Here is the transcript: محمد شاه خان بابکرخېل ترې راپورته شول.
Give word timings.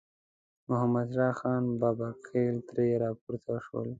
محمد 0.69 1.07
شاه 1.15 1.33
خان 1.39 1.63
بابکرخېل 1.81 2.55
ترې 2.67 2.87
راپورته 3.03 3.53
شول. 3.65 3.89